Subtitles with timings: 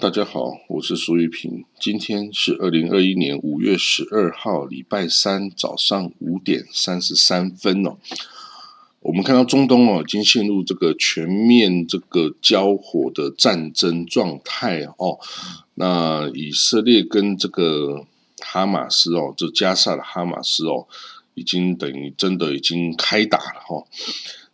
[0.00, 1.62] 大家好，我是苏玉平。
[1.78, 7.98] 今天是二零二一年五月十二号，礼拜三早上五点三十三分哦。
[9.00, 15.18] 我们看到中东哦，已经陷入这个全面这个交火的战争状态哦。
[15.74, 18.06] 那以色列跟这个
[18.38, 20.86] 哈马斯哦，这加萨的哈马斯哦，
[21.34, 23.84] 已经等于真的已经开打了哈，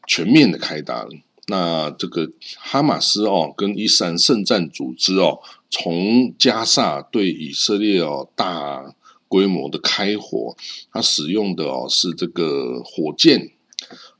[0.09, 1.11] 全面的开打了。
[1.49, 2.29] 那这个
[2.59, 5.39] 哈马斯哦，跟伊斯兰圣战组织哦，
[5.71, 8.97] 从加萨对以色列哦大
[9.29, 10.57] 规模的开火，
[10.93, 13.53] 它使用的哦是这个火箭，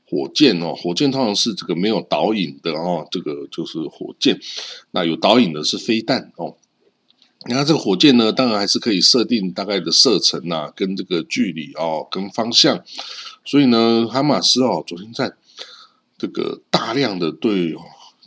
[0.09, 4.39] 火箭哦，火箭通常是这个没有导引的哦，这个就是火箭。
[4.91, 6.55] 那有导引的是飞弹哦。
[7.49, 12.81] 那这个火箭呢，当然还是可以设定大概的射程呐，跟这个距离哦，跟方向。
[13.43, 15.33] 所以呢，哈马斯哦，昨天在。
[16.17, 17.75] 这个大量的对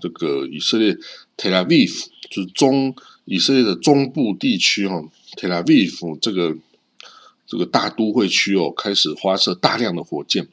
[0.00, 0.96] 这个以色列
[1.36, 2.94] Tel Aviv 就是中
[3.24, 5.02] 以色列的中部地区哈
[5.36, 6.56] ，Tel Aviv 这个
[7.46, 10.46] 这个大都会区哦，开始发射大量的火箭。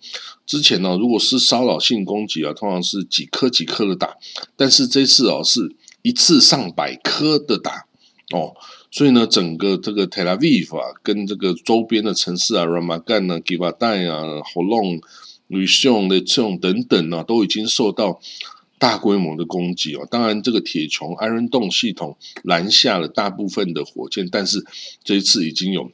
[0.45, 4.17] 之前呢，如果是骚扰性攻击啊，通常是几颗几颗的打，
[4.55, 7.85] 但是这次哦，是一次上百颗的打
[8.31, 8.55] 哦，
[8.91, 15.01] 所以呢，整个这个 Tel Aviv 啊，跟这个周边的城市啊，Ramagan 啊、g i v a d a 啊、Holon。
[15.47, 18.19] 吕秀的这种等等呢，都已经受到
[18.77, 20.07] 大规模的攻击哦。
[20.09, 24.65] 当然，这个铁穹 Iron Dome 系统拦下了大部分的火箭，但是
[25.03, 25.91] 这一次已经有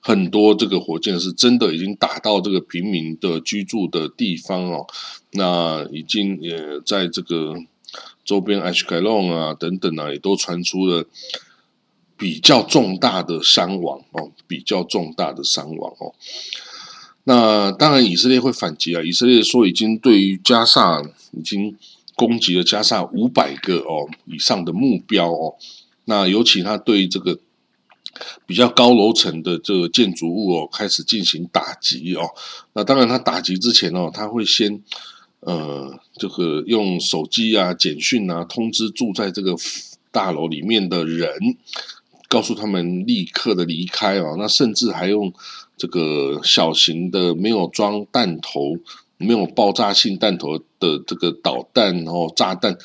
[0.00, 4.86] 很多这个火箭是真的已经打到这个平民的居住的地方哦。
[5.32, 7.54] 那已经也在这个
[8.24, 11.04] 周边 Ashkelon 啊等等啊，也都传出了
[12.16, 16.14] 比较重大的伤亡哦，比较重大的伤亡哦。
[17.28, 19.02] 那当然，以色列会反击啊！
[19.02, 21.76] 以色列说已经对于加萨已经
[22.14, 25.56] 攻击了加萨五百个哦以上的目标哦。
[26.04, 27.36] 那尤其他对这个
[28.46, 32.30] 比较高楼层的这个建筑物哦开始进行打击哦。
[32.74, 34.80] 那当然，他打击之前哦，他会先
[35.40, 39.56] 呃这个用手机啊、简讯啊通知住在这个
[40.12, 41.28] 大楼里面的人，
[42.28, 44.36] 告诉他们立刻的离开哦。
[44.38, 45.32] 那甚至还用。
[45.78, 48.78] 这个小型的没有装弹头、
[49.18, 52.78] 没有爆炸性弹头的这个导弹哦，炸弹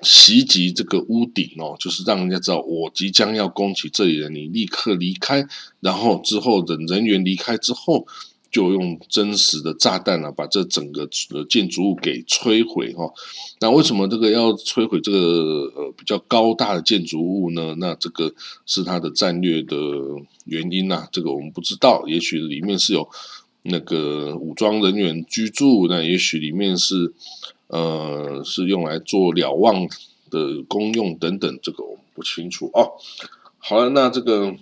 [0.00, 5.46] 袭击这个屋顶哦，就是让人家知道我即将要攻击这里了，你立刻离开。
[5.80, 8.06] 然后之后的人员离开之后。
[8.50, 11.06] 就用真实的炸弹啊，把这整个
[11.48, 13.12] 建筑物给摧毁哈。
[13.60, 15.18] 那为什么这个要摧毁这个
[15.74, 17.74] 呃比较高大的建筑物呢？
[17.78, 18.32] 那这个
[18.64, 19.76] 是它的战略的
[20.44, 21.06] 原因呐。
[21.12, 23.08] 这个我们不知道，也许里面是有
[23.62, 27.12] 那个武装人员居住，那也许里面是
[27.68, 29.86] 呃是用来做瞭望
[30.30, 32.92] 的功用等等，这个我们不清楚哦。
[33.58, 34.54] 好了，那这个。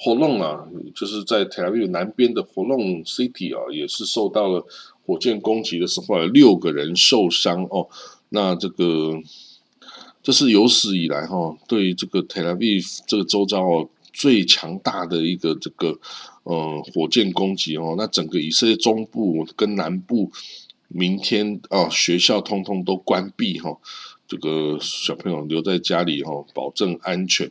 [0.00, 0.64] 火龙啊，
[0.94, 4.64] 就是在 tla 南边的火龙 City 啊，也是受到了
[5.04, 7.88] 火箭攻击的时候，六个人受伤哦。
[8.28, 9.20] 那这个
[10.22, 12.56] 这是有史以来哈，对这个 tla
[13.08, 15.98] 这个周遭最强大的一个这个
[16.44, 17.96] 呃火箭攻击哦。
[17.98, 20.30] 那整个以色列中部跟南部，
[20.86, 23.76] 明天啊学校通通都关闭哈，
[24.28, 27.50] 这个小朋友留在家里哈，保证安全。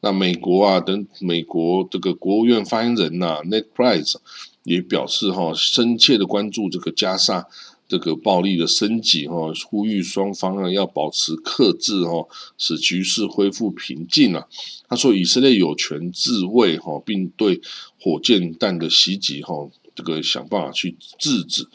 [0.00, 4.14] 那美国啊，等美国这个国务院发言人呐，Ned Price
[4.62, 7.46] 也表示哈，深切的关注这个加沙
[7.88, 14.46] 这个暴力的升级哈，呼吁双方啊要保持克制哈，使局势恢复平静啊。
[14.88, 17.60] 他说，以色列有权自卫哈，并对
[18.00, 21.66] 火箭弹的袭击哈，这个想办法去制止。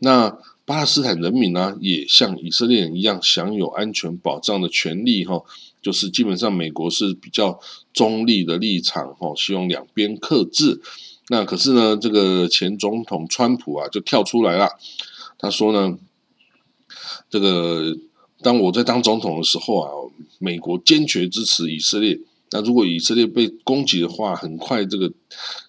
[0.00, 5.42] 那巴勒斯坦人民呢，也像以色列一样享有安全保障的权利哈。
[5.82, 7.58] 就是基本上美国是比较
[7.92, 10.80] 中立的立场，哈，希望两边克制。
[11.28, 14.68] 那可是呢，这个前总统川普啊就跳出来了，
[15.38, 15.98] 他说呢，
[17.28, 17.96] 这个
[18.42, 19.90] 当我在当总统的时候啊，
[20.38, 22.18] 美国坚决支持以色列。
[22.52, 25.12] 那如果以色列被攻击的话，很快这个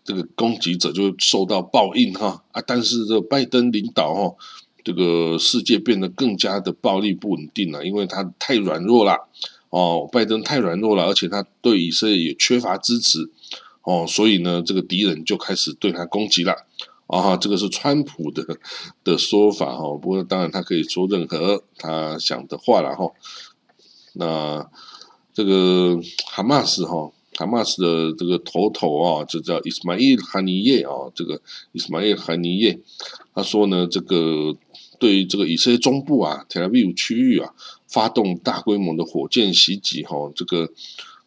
[0.03, 2.63] 这个攻击者就会受到报应哈啊！
[2.65, 4.35] 但是这拜登领导哈，
[4.83, 9.29] 这个世界变得更加的暴力不稳定了，因为他太软弱了。
[9.71, 13.31] 哦，拜登太软弱了，而且他对以色列也缺乏支持，
[13.81, 16.67] 哦，所以呢，这个敌人就开始对他攻击了。
[17.07, 18.45] 啊，这个是川普的
[19.03, 23.11] 的说法哈，不过当然他可以说任何他想的话了哈。
[24.13, 24.65] 那
[25.33, 31.41] 这个哈马斯哈，哈马斯的这个头头啊，就叫伊斯玛伊哈尼耶啊，这个
[31.73, 32.79] 伊斯玛伊哈尼耶，
[33.35, 34.55] 他说呢，这个
[34.97, 37.53] 对于这个以色列中部啊，Tel Aviv 区域啊，
[37.91, 40.71] 发动大规模的火箭袭击，哈，这个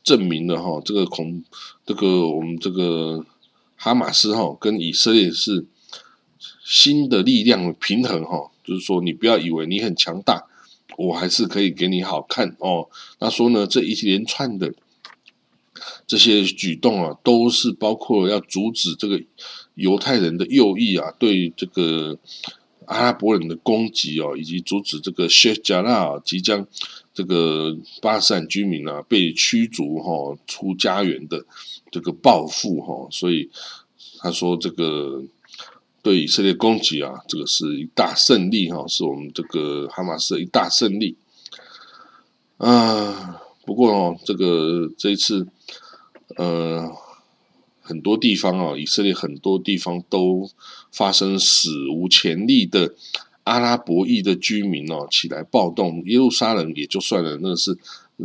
[0.02, 1.44] 证明了哈，这个恐
[1.87, 3.25] 这个我们这个
[3.76, 5.66] 哈马斯哈跟以色列是
[6.64, 10.44] 新的力量平衡哈，就是说你不要以为你很强大，
[10.96, 12.88] 我还是可以给你好看哦。
[13.19, 14.72] 那说呢，这一连串的
[16.06, 19.22] 这些举动啊，都是包括要阻止这个。
[19.76, 22.16] 犹太人的右翼啊，对这个
[22.86, 26.66] 阿拉伯人的攻击哦，以及阻止这个谢加纳即将
[27.12, 31.44] 这个巴勒斯坦居民啊被驱逐哈出家园的
[31.90, 33.50] 这个报复哈，所以
[34.19, 35.22] 他说这个
[36.02, 41.16] 对以色列攻击啊，这个是一大胜利哈，是我们这个哈马斯的一大胜利
[42.58, 43.40] 啊。
[43.64, 45.46] 不过哦，这个这一次
[46.37, 47.03] 呃。
[47.86, 50.50] 很多地方哦，以色列很多地方都
[50.90, 52.94] 发生史无前例的
[53.42, 56.02] 阿拉伯裔的居民哦起来暴动。
[56.06, 57.76] 耶路撒冷也就算了，那是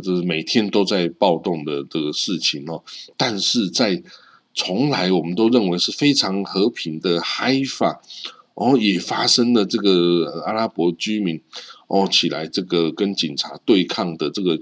[0.02, 2.82] 就是每天都在暴动的这个事情哦。
[3.18, 4.02] 但是在
[4.54, 8.00] 从来我们都认为是非常和平的海法，
[8.54, 11.40] 哦，也发生了这个阿拉伯居民
[11.88, 14.60] 哦起来这个跟警察对抗的这个。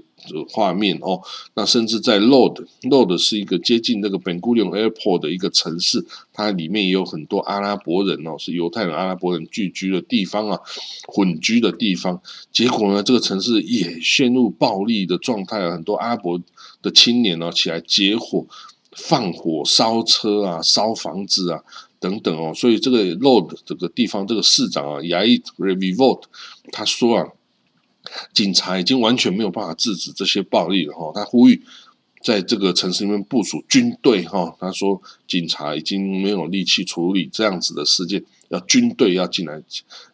[0.49, 1.21] 画面哦，
[1.55, 10.59] 那甚至在 Load，Load 是一个接近那个 Ben Gurion Airport 的一个城市，它里面也有很多阿拉伯人哦，是犹太人、阿拉伯人聚居的地方啊，
[11.07, 12.21] 混居的地方。
[12.51, 16.39] 结果呢，这个城市也陷入暴力的状态，很多阿拉伯
[16.81, 18.45] 的青年呢起来结伙、
[18.91, 21.63] 放火、烧车啊、烧房子啊
[21.99, 22.53] 等等哦。
[22.53, 26.23] 所以这个 Load 这个地方这个市长啊，Yair Revivolt
[26.71, 27.27] 他说啊。
[28.33, 31.61] 警察已经完全没有办法制止这些暴力了哈，他呼吁
[32.23, 34.55] 在这个城市里面部署军队哈。
[34.59, 39.61] 他说，警察已经没有力气处理这样子的事件，要军队要进来，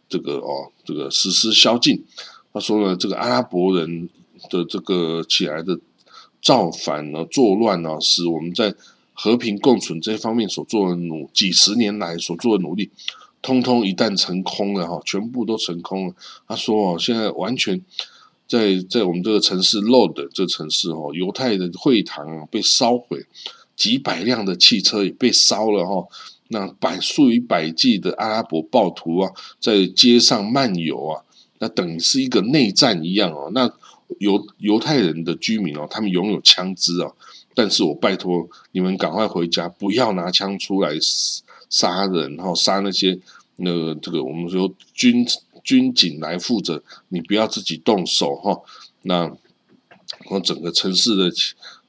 [0.10, 2.04] 这个哦，这个实施宵禁。
[2.52, 4.10] 他说呢，这个阿拉伯人
[4.50, 5.80] 的这个起来的
[6.46, 8.76] 造反呢、作乱呢，使我们在
[9.14, 12.92] 和平共存这方面所做的努几十年来所做的努力。
[13.42, 16.14] 通通一旦成空了哈，全部都成空了。
[16.48, 17.82] 他说哦，现在完全
[18.48, 23.26] 在在我们这个城市 l o d 这城市哦，犹太的会堂啊被烧毁，
[23.76, 26.08] 几百辆的汽车也被烧了哈。
[26.50, 31.24] 那百数以百计的阿拉伯暴徒啊，在街上漫游啊，
[31.58, 33.50] 那等于是一个内战一样哦。
[33.52, 33.72] 那
[34.20, 37.12] 犹犹太人的居民哦，他们拥有枪支啊，
[37.54, 40.92] 但是我拜托你们赶快回家，不要拿枪出来
[41.70, 43.20] 杀人，然后杀那些。
[43.58, 45.26] 那个这个我们说军
[45.64, 48.60] 军警来负责，你不要自己动手哈。
[49.04, 49.32] 那
[50.30, 51.32] 我整个城市的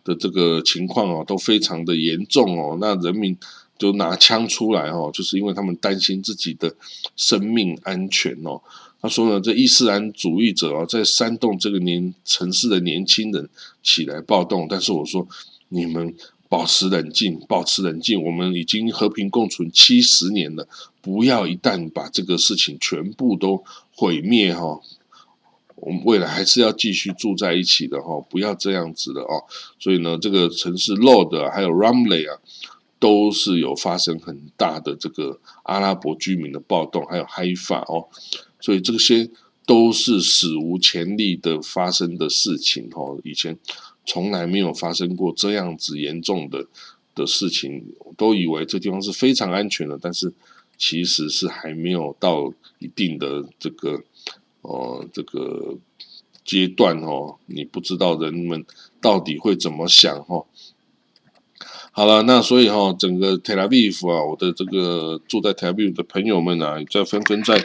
[0.05, 2.79] 的这个情况哦，都非常的严重哦。
[2.81, 3.37] 那人民
[3.77, 6.73] 就拿枪出来哦，就是因为他们担心自己的
[7.17, 8.63] 生命安全哦。
[9.01, 13.49] 他说呢，这伊斯兰主义者啊，在煽动这个年城市的年轻人
[13.83, 14.67] 起来暴动。
[14.69, 15.27] 但是我说
[15.69, 16.15] 你们。
[16.49, 18.23] 保持冷静，保持冷静。
[18.23, 20.69] 我们已经和平共存七十年了，
[21.03, 23.65] 不要一旦把这个事情全部都
[23.97, 24.81] 毁灭哈。
[25.75, 29.43] 我们未来还是要继续住在一起的哈，不要这样子的哦。
[29.81, 32.39] 所以呢，这个城市 Lord 还有 Ramle 啊，
[33.01, 38.07] 都是有发生很大的这个阿拉伯居民的暴动，还有 Haifa 哦。
[38.67, 39.31] 所以这些
[39.65, 43.17] 都是史无前例的发生的事情哈。
[43.23, 43.57] 以前。
[44.09, 46.65] 从来没有发生过这样子严重的
[47.13, 50.33] 的事情，都以为这地方是非常安全的，但是
[50.79, 54.05] 其实是还没有到一定的这个
[54.63, 55.77] 呃这个
[56.45, 58.65] 阶段哦，你不知道人们
[59.01, 60.47] 到底会怎么想哦。
[61.91, 67.59] 好了，那所以哈，整个 Tel Aviv 啊，我的这个住在 Tel Aviv 的朋友们啊，在纷纷在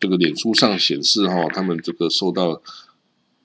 [0.00, 2.62] 这个脸书上显示哈，他们这个受到。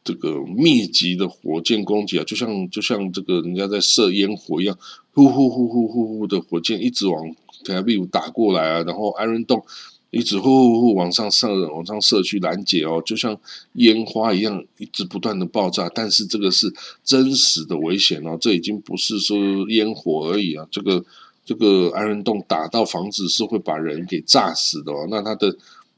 [0.06, 4.78] 这个密集的火箭攻击啊，就像就像这个人家在射烟火一样，
[5.14, 7.24] 呼呼呼呼呼呼的火箭一直往
[7.64, 9.64] 台北打过来啊，然后 Iron Dome
[10.12, 13.40] 一直呼呼呼往上射，往上射去拦截哦，就像
[13.76, 15.90] 烟花一样，一直不断的爆炸。
[15.96, 16.70] 但是这个是
[17.06, 19.38] 真实的危险哦，这已经不是说
[19.70, 21.02] 烟火而已啊，这个
[21.46, 25.56] 这个 Iron Dome 打到房子是会把人给炸死的哦，那它的。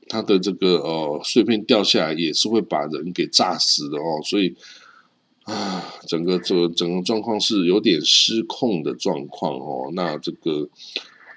[0.07, 4.55] 它的这个呃碎片掉下来也是会把人给炸死的哦，所以
[5.45, 9.89] 啊，整个这整个状况是有点失控的状况哦。
[9.93, 10.69] 那这个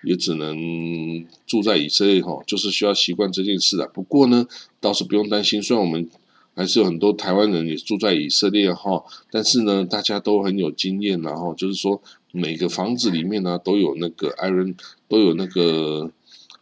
[0.05, 3.89] 也只能住在以色列哈，就是需要习惯这件事啊。
[3.93, 4.47] 不过呢，
[4.81, 6.09] 倒是不用担心，虽然我们
[6.55, 14.75] 还是有很多台湾人也住在以色列哈，但是呢，大家都很有经验然后就是说每个房子里面呢都有那个 iron
[15.09, 16.11] 都有那个。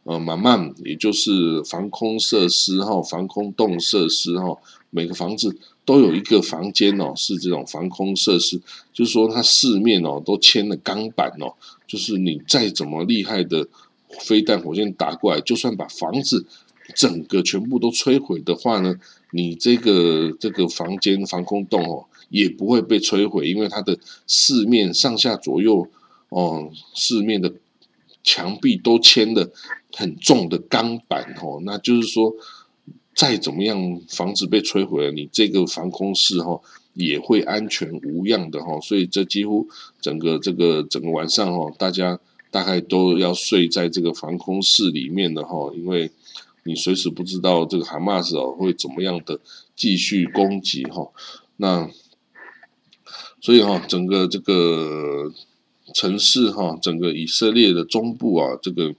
[0.08, 4.56] 呃，慢慢也就是防空设施哈，防空洞设施哈，
[4.90, 8.56] 每个房子都有一个房间哦，是这种防空设施，
[8.92, 11.52] 就是说它四面哦都签了钢板哦，
[11.88, 13.66] 就是你再怎么厉害的
[14.20, 16.46] 飞弹火箭打过来，就算把房子
[16.94, 18.94] 整个全部都摧毁的话呢，
[19.32, 23.98] 你这个这个房间防空洞哦也不会被摧毁，因为它的
[24.28, 25.88] 四面上下左右
[26.28, 27.52] 哦四面的。
[28.26, 29.50] 墙壁都牵了
[29.95, 32.35] 很重的钢板哦，那就是说，
[33.14, 36.61] 再怎么样房子被摧毁了，你这个防空室哈
[36.95, 38.80] 也会安全无恙的哈。
[38.80, 39.68] 所以这几乎
[40.00, 42.18] 整个这个整个晚上哈，大家
[42.50, 46.11] 大概都要睡在这个防空室里面的哈，因为
[46.64, 49.38] 你随时不知道这个哈马斯哦会怎么样的
[49.76, 51.09] 继续攻击哈。
[51.59, 51.88] 那
[53.40, 55.33] 所以哈，整个这个。
[55.96, 58.94] 城市哈，整个以色列的中部啊，这个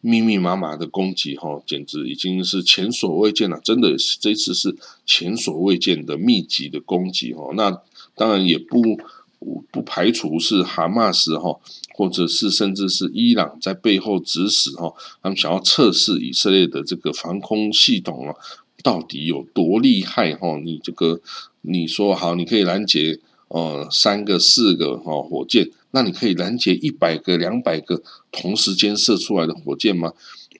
[0.00, 3.60] 密密麻麻的攻击哈，简直已经是前所未见了。
[3.64, 7.50] 真的是这次是前所未见的密集的攻击哈。
[7.56, 7.76] 那
[8.14, 8.80] 当然也不
[9.72, 11.58] 不排除是哈马斯哈，
[11.96, 18.36] 或者是甚至是伊朗在背后指使哈，他们想要测试以色列的这个防空系统啊，
[18.84, 20.56] 到底有多厉害哈？
[20.64, 21.20] 你这个
[21.62, 23.18] 你说好，你可以拦截
[23.48, 25.68] 呃三个四个哈火箭。
[25.92, 30.12] 那你可以拦截一百个、两百个同时间射出来的火箭吗？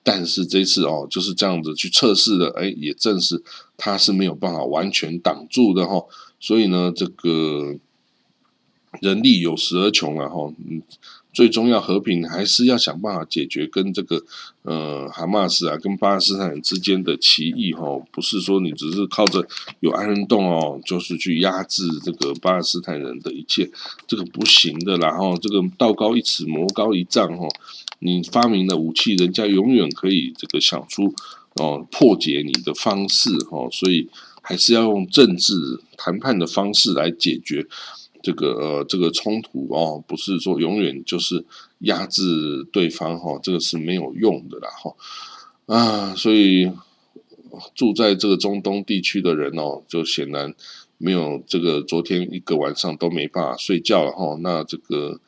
[0.03, 3.41] 但是这次哦，就是这样子去测试的，哎，也证实
[3.77, 6.05] 它是没有办法完全挡住的哈。
[6.39, 7.75] 所以呢，这个
[8.99, 10.81] 人力有时而穷了哈，嗯。
[11.33, 14.21] 最终要和平，还是要想办法解决跟这个
[14.63, 19.47] 呃哈马斯啊，跟巴勒斯坦之间的歧义哈，不是说你只是靠着
[19.79, 23.69] 有安人洞哦，就是去压制这个巴勒斯坦人的一切，
[24.07, 24.97] 这个不行的。
[24.97, 27.47] 然后这个道高一尺，魔高一丈哈，
[27.99, 31.13] 你发明的武器，人家永远可以这个想出
[31.55, 34.09] 哦破解你的方式哈，所以
[34.41, 35.53] 还是要用政治
[35.97, 37.65] 谈判的方式来解决。
[38.21, 41.43] 这个呃，这个冲突哦，不是说永远就是
[41.79, 44.95] 压制对方哈，这个是没有用的啦哈
[45.65, 46.71] 啊，所以
[47.75, 50.53] 住在这个中东地区的人哦，就显然
[50.97, 54.37] 没有这个昨天一个晚上都没办法睡觉了哈。
[54.41, 55.19] 那这个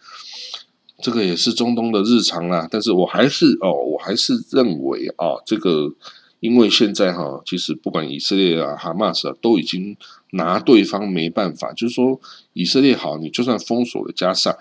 [1.02, 5.92] 这个也是中东的日常啦，但是我还是哦，我还是认为啊，这个
[6.44, 9.96] 因为现在哈，其实不管以色列啊、哈马斯啊，都已经。
[10.36, 12.20] 拿对方没办法，就是说
[12.54, 14.58] 以色列好，你就算封锁了加沙，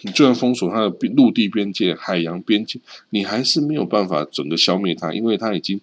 [0.00, 2.80] 你就算封锁它的陆地边界、海洋边界，
[3.10, 5.80] 你还是没有办法整个消灭它，因为它已经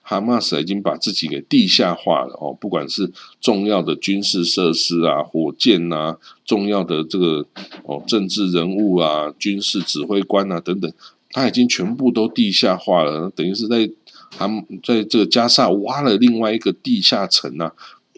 [0.00, 7.44] 哈马斯已经把自己给地下化了哦，不管是重要的军事设施啊、火箭啊、重要的这个
[7.82, 10.92] 哦政治人物啊、军事指挥官啊等等，
[11.32, 13.90] 它已经全部都地下化了，等于是在。
[14.34, 17.70] 他们在这个加沙挖了另外一个地下层啊，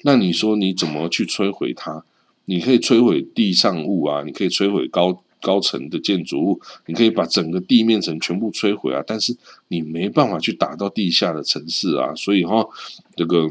[0.04, 2.04] 那你说你怎么去摧毁它？
[2.44, 12.64] 你可以摧毁地上物啊，你可以摧毁高高层的建筑物，你可以把整个地面层全部摧毁啊，但是你没办法去打到地下的城市啊，所以哈，
[13.16, 13.50] 这个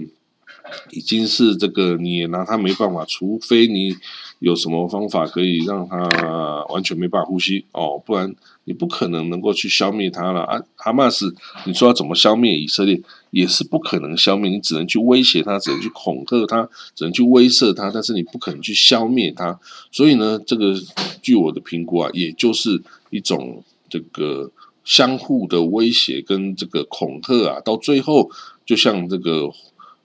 [0.92, 3.96] 已经是这个你也拿它没办法，除非你
[4.40, 8.36] 有什么方法可以让它完全没办法呼吸哦，不然。
[8.66, 10.58] 你不可能能够去消灭他了啊！
[10.78, 12.98] 哈马斯，你说要怎么消灭以色列，
[13.32, 14.50] 也是不可能消灭。
[14.50, 19.60] 你只能去威胁他，只能去恐吓他，只能去威慑他，但是你不可能去消灭他。
[19.92, 20.74] 所以呢，这个
[21.22, 24.50] 据我的评估啊，也就是一种这个
[24.86, 28.32] 相互的威胁跟这个恐吓啊，到最后
[28.66, 29.52] 就像这个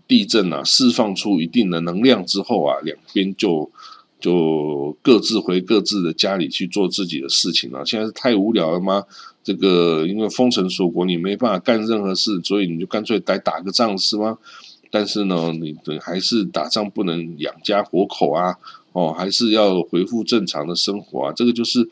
[0.09, 3.71] 地震啊，释放出一定的能量之后啊，两边就。
[4.21, 7.87] 就各自回各自的家里去做自己的事情了。
[7.87, 9.05] 现在是太无聊了吗？
[9.45, 14.37] 这个因为封城锁国，你没办法干任何事，所以你就干脆来打个仗是吗？
[14.91, 18.57] 但是呢，你还是打仗不能养家活口啊，
[18.91, 21.33] 哦，还是要恢复正常的生活啊。
[21.33, 21.89] 这个就是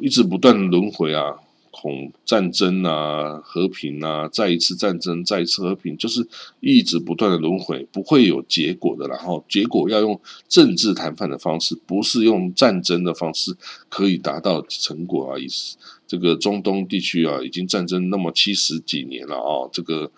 [0.00, 1.34] 一直不断的轮回啊。
[1.74, 6.24] 恐战争啊，和平啊，再一次战争，再一次和平，就是
[6.60, 9.08] 一直不断的轮回，不会有结果的。
[9.08, 13.52] 然后结果要用政治谈判的方式，不是用战争的方式
[13.88, 15.38] 可以达到成果啊！
[15.38, 15.76] 意思，
[16.06, 20.08] 这个中东地区啊，已经战争那么七十几年了啊，这个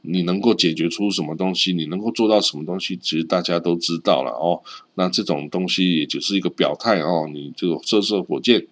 [0.00, 1.74] 你能够解决出什么东西？
[1.74, 2.96] 你能够做到什么东西？
[2.96, 4.62] 其实大家都知道了哦。
[4.94, 8.66] 那这种东西也就是一个表态哦，你这个射射火箭。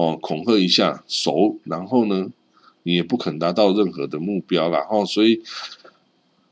[0.00, 2.30] 哦恐吓一下熟然后呢
[2.84, 5.42] 你也不肯达到任何的目标了哦所以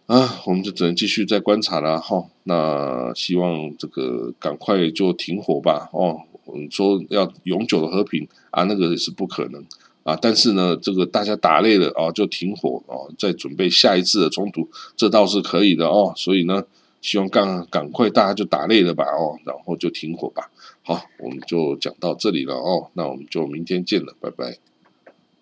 [0.07, 9.65] 啊我们就只能继续再观察了哈那希望这个赶快就停火吧哦我们说要永久的和平啊那个也是不可能
[10.03, 16.63] 啊但是呢这个大家打累了啊就停火哦再准备下一次的冲突这倒是可以的哦所以呢
[17.01, 20.51] 希望赶赶快大家就打累了吧哦然后就停火吧
[20.89, 24.68] 好我们就讲到这里了哦那我们就明天见了拜拜。